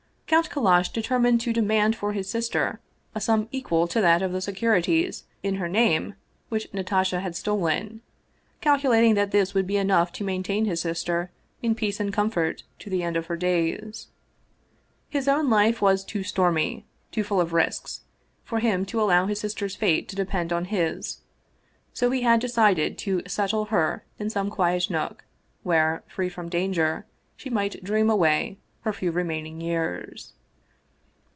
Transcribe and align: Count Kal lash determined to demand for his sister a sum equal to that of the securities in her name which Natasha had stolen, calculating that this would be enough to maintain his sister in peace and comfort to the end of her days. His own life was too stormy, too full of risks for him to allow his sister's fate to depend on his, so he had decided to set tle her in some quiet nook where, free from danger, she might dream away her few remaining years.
Count 0.31 0.49
Kal 0.49 0.63
lash 0.63 0.87
determined 0.93 1.41
to 1.41 1.51
demand 1.51 1.93
for 1.93 2.13
his 2.13 2.29
sister 2.29 2.79
a 3.13 3.19
sum 3.19 3.49
equal 3.51 3.85
to 3.85 3.99
that 3.99 4.21
of 4.21 4.31
the 4.31 4.39
securities 4.39 5.25
in 5.43 5.55
her 5.55 5.67
name 5.67 6.15
which 6.47 6.73
Natasha 6.73 7.19
had 7.19 7.35
stolen, 7.35 7.99
calculating 8.61 9.13
that 9.15 9.31
this 9.31 9.53
would 9.53 9.67
be 9.67 9.75
enough 9.75 10.13
to 10.13 10.23
maintain 10.23 10.63
his 10.63 10.79
sister 10.79 11.31
in 11.61 11.75
peace 11.75 11.99
and 11.99 12.13
comfort 12.13 12.63
to 12.79 12.89
the 12.89 13.03
end 13.03 13.17
of 13.17 13.25
her 13.25 13.35
days. 13.35 14.07
His 15.09 15.27
own 15.27 15.49
life 15.49 15.81
was 15.81 16.01
too 16.01 16.23
stormy, 16.23 16.85
too 17.11 17.25
full 17.25 17.41
of 17.41 17.51
risks 17.51 18.03
for 18.45 18.59
him 18.59 18.85
to 18.85 19.01
allow 19.01 19.25
his 19.25 19.41
sister's 19.41 19.75
fate 19.75 20.07
to 20.07 20.15
depend 20.15 20.53
on 20.53 20.63
his, 20.71 21.17
so 21.91 22.09
he 22.09 22.21
had 22.21 22.39
decided 22.39 22.97
to 22.99 23.21
set 23.27 23.49
tle 23.49 23.65
her 23.65 24.05
in 24.17 24.29
some 24.29 24.49
quiet 24.49 24.89
nook 24.89 25.25
where, 25.63 26.03
free 26.07 26.29
from 26.29 26.47
danger, 26.47 27.05
she 27.35 27.49
might 27.49 27.83
dream 27.83 28.09
away 28.09 28.57
her 28.83 28.91
few 28.91 29.11
remaining 29.11 29.61
years. 29.61 30.33